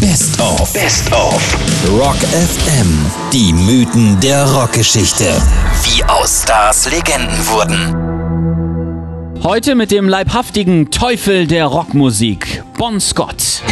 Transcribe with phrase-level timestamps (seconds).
[0.00, 0.72] Best of.
[0.72, 1.42] Best of.
[1.90, 3.04] Rock FM.
[3.32, 5.24] Die Mythen der Rockgeschichte.
[5.82, 9.42] Wie aus Stars Legenden wurden.
[9.42, 13.62] Heute mit dem leibhaftigen Teufel der Rockmusik, Bon Scott.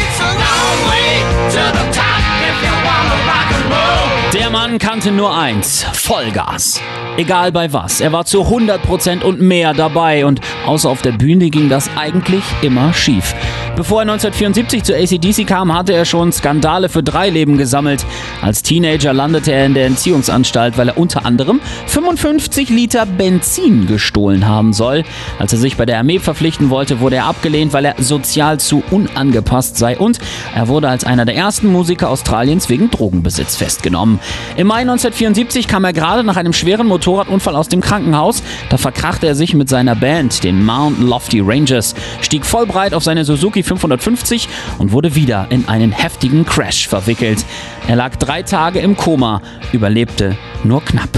[4.32, 6.80] Der Mann kannte nur eins, Vollgas.
[7.16, 11.50] Egal bei was, er war zu 100% und mehr dabei und außer auf der Bühne
[11.50, 13.34] ging das eigentlich immer schief.
[13.76, 18.06] Bevor er 1974 zu ACDC kam, hatte er schon Skandale für drei Leben gesammelt.
[18.40, 24.48] Als Teenager landete er in der Entziehungsanstalt, weil er unter anderem 55 Liter Benzin gestohlen
[24.48, 25.04] haben soll.
[25.38, 28.82] Als er sich bei der Armee verpflichten wollte, wurde er abgelehnt, weil er sozial zu
[28.90, 30.20] unangepasst sei und
[30.54, 34.20] er wurde als einer der ersten Musiker Australiens wegen Drogenbesitz festgenommen.
[34.56, 38.42] Im Mai 1974 kam er gerade nach einem schweren Motorradunfall aus dem Krankenhaus.
[38.70, 43.04] Da verkrachte er sich mit seiner Band, den Mount Lofty Rangers, stieg voll breit auf
[43.04, 44.48] seine Suzuki 550
[44.78, 47.44] und wurde wieder in einen heftigen Crash verwickelt.
[47.88, 49.42] Er lag drei Tage im Koma,
[49.72, 51.10] überlebte nur knapp.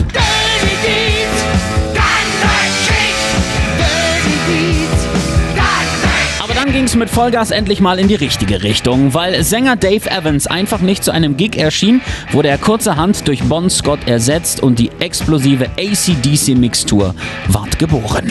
[6.69, 9.15] dann ging es mit Vollgas endlich mal in die richtige Richtung.
[9.15, 12.03] Weil Sänger Dave Evans einfach nicht zu einem Gig erschien,
[12.33, 17.15] wurde er kurzerhand durch Bon Scott ersetzt und die explosive ACDC-Mixtur
[17.49, 18.29] ward geboren.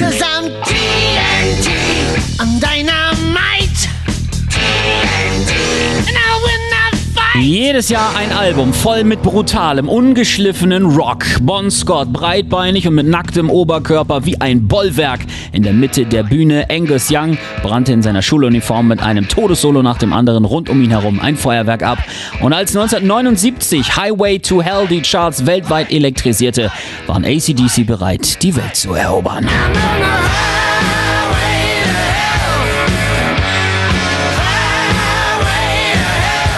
[7.40, 11.24] Jedes Jahr ein Album voll mit brutalem, ungeschliffenen Rock.
[11.42, 15.22] Bon Scott, breitbeinig und mit nacktem Oberkörper wie ein Bollwerk.
[15.52, 20.00] In der Mitte der Bühne Angus Young brannte in seiner Schuluniform mit einem Todessolo nach
[20.00, 22.00] dem anderen rund um ihn herum ein Feuerwerk ab.
[22.42, 26.72] Und als 1979 Highway to Hell die Charts weltweit elektrisierte,
[27.06, 29.48] waren ACDC bereit, die Welt zu erobern.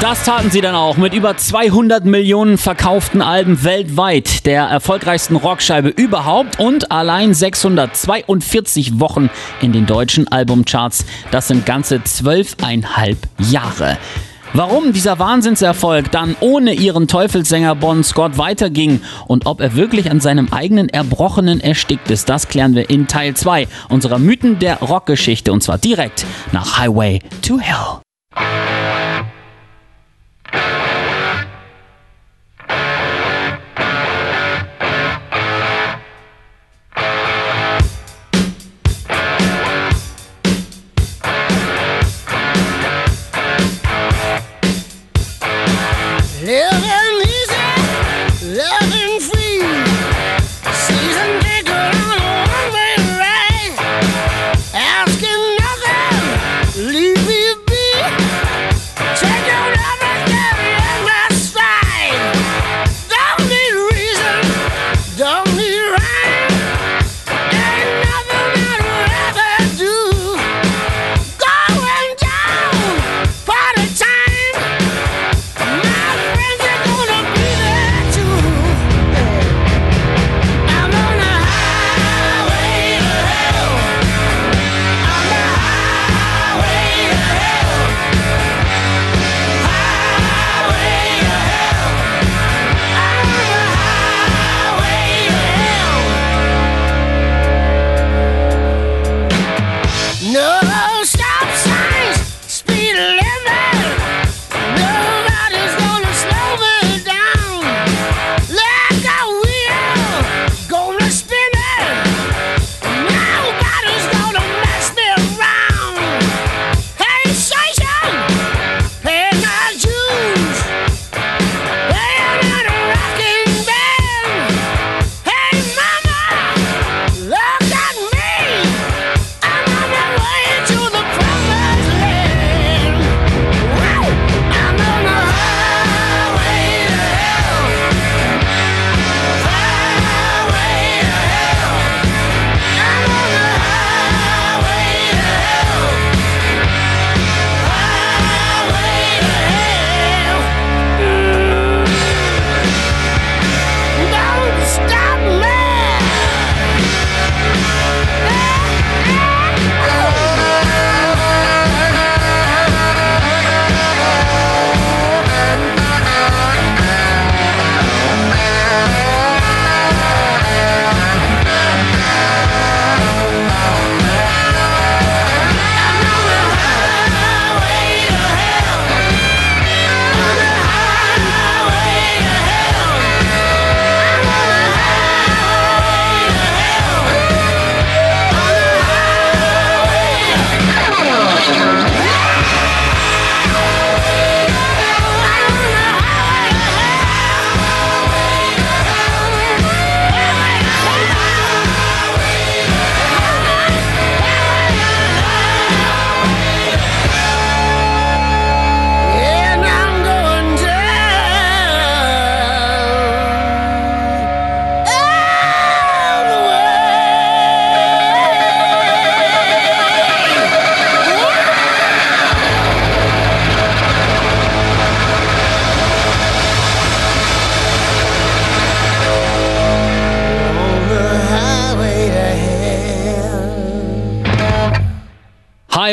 [0.01, 5.89] Das taten sie dann auch mit über 200 Millionen verkauften Alben weltweit, der erfolgreichsten Rockscheibe
[5.89, 9.29] überhaupt und allein 642 Wochen
[9.61, 11.05] in den deutschen Albumcharts.
[11.31, 13.97] Das sind ganze zwölfeinhalb Jahre.
[14.53, 20.21] Warum dieser Wahnsinnserfolg dann ohne ihren Teufelssänger Bon Scott weiterging und ob er wirklich an
[20.21, 25.51] seinem eigenen Erbrochenen erstickt ist, das klären wir in Teil 2 unserer Mythen der Rockgeschichte
[25.51, 27.99] und zwar direkt nach Highway to Hell.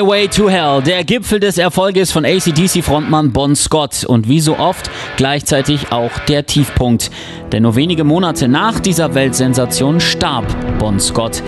[0.06, 4.88] Highway to Hell, der Gipfel des Erfolges von ACDC-Frontmann Bon Scott und wie so oft
[5.17, 7.11] gleichzeitig auch der Tiefpunkt.
[7.50, 10.44] Denn nur wenige Monate nach dieser Weltsensation starb
[10.79, 11.43] Bon Scott.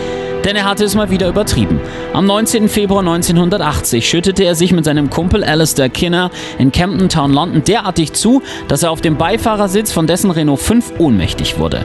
[0.45, 1.81] Denn er hatte es mal wieder übertrieben.
[2.13, 2.69] Am 19.
[2.69, 8.13] Februar 1980 schüttete er sich mit seinem Kumpel Alistair Kinner in Camden Town, London derartig
[8.15, 11.85] zu, dass er auf dem Beifahrersitz von dessen Renault 5 ohnmächtig wurde.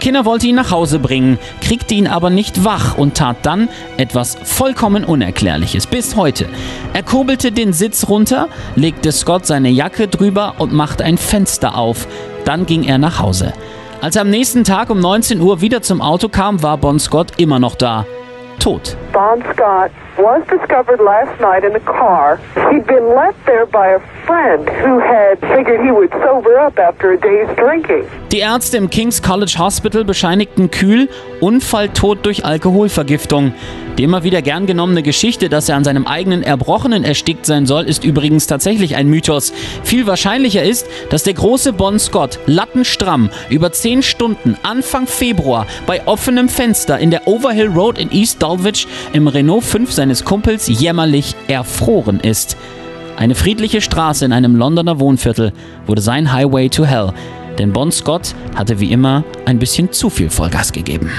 [0.00, 3.68] Kinner wollte ihn nach Hause bringen, kriegte ihn aber nicht wach und tat dann
[3.98, 6.48] etwas vollkommen Unerklärliches bis heute.
[6.94, 12.08] Er kurbelte den Sitz runter, legte Scott seine Jacke drüber und machte ein Fenster auf.
[12.44, 13.52] Dann ging er nach Hause.
[14.00, 17.32] Als er am nächsten Tag um 19 Uhr wieder zum Auto kam, war Bon Scott
[17.36, 18.06] immer noch da.
[18.58, 18.96] Tot.
[19.12, 19.90] Bon Scott
[20.20, 22.38] was discovered last night in a car.
[22.70, 27.12] He'd been left there by a friend who had figured he would sober up after
[27.12, 28.04] a day's drinking.
[28.30, 31.08] Die Ärzte im King's College Hospital bescheinigten Kühl
[31.40, 33.54] Unfalltod durch Alkoholvergiftung.
[33.98, 37.84] Die immer wieder gern genommene Geschichte, dass er an seinem eigenen Erbrochenen erstickt sein soll,
[37.84, 39.52] ist übrigens tatsächlich ein Mythos.
[39.82, 46.06] Viel wahrscheinlicher ist, dass der große Bon Scott lattenstramm über 10 Stunden Anfang Februar bei
[46.06, 51.34] offenem Fenster in der Overhill Road in East Dulwich im Renault 5 seines Kumpels jämmerlich
[51.48, 52.56] erfroren ist.
[53.16, 55.52] Eine friedliche Straße in einem Londoner Wohnviertel
[55.86, 57.12] wurde sein Highway to Hell,
[57.58, 61.10] denn Bon Scott hatte wie immer ein bisschen zu viel Vollgas gegeben.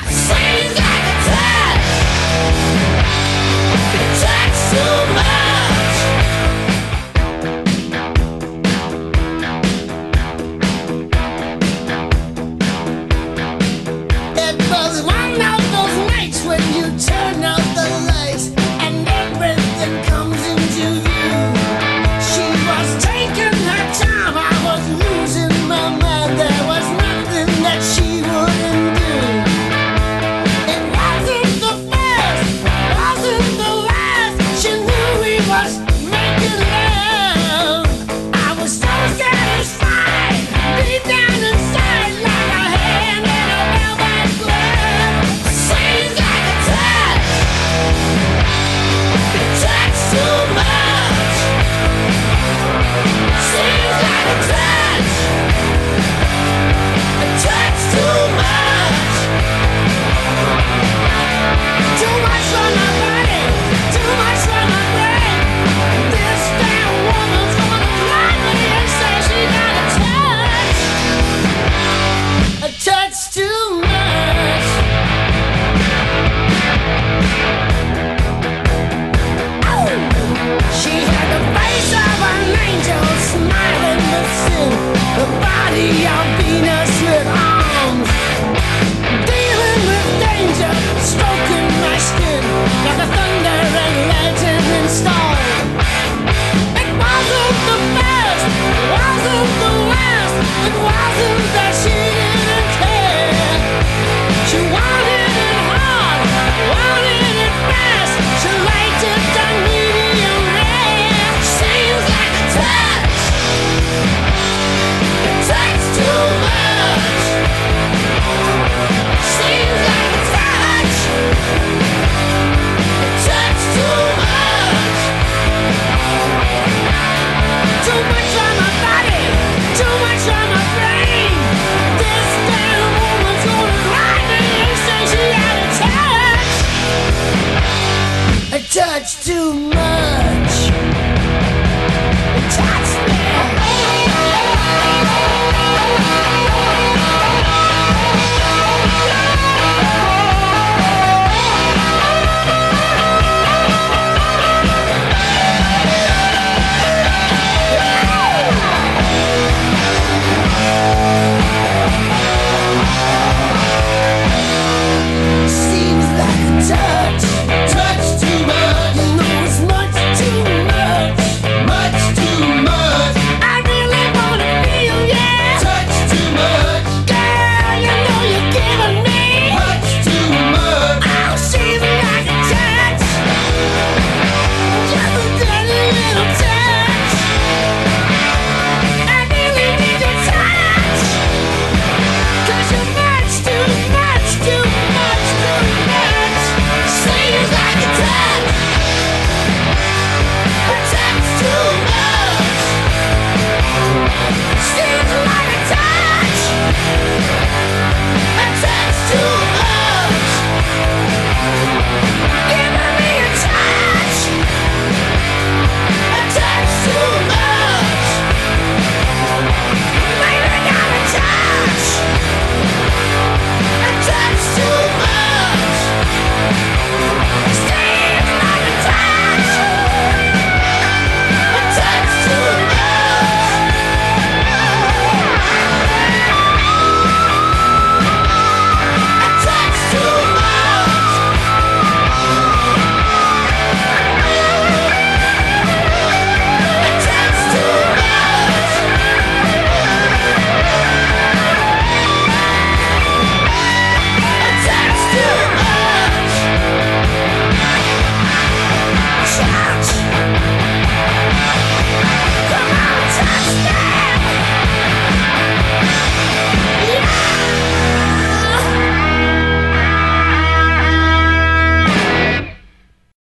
[142.55, 142.90] tracks.